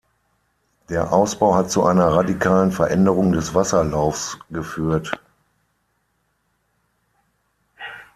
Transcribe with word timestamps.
Der 0.89 1.13
Ausbau 1.13 1.53
hat 1.53 1.69
zu 1.69 1.83
einer 1.85 2.07
radikalen 2.07 2.71
Veränderung 2.71 3.33
des 3.33 3.53
Wasserlaufs 3.53 4.39
geführt. 4.49 5.11